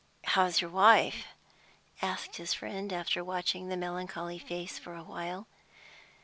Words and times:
"How 0.23 0.45
is 0.45 0.61
your 0.61 0.69
wife?" 0.71 1.27
asked 2.01 2.37
his 2.37 2.55
friend, 2.55 2.91
after 2.91 3.23
watching 3.23 3.67
the 3.69 3.77
melancholy 3.77 4.39
face 4.39 4.79
for 4.79 4.95
a 4.95 5.03
while. 5.03 5.45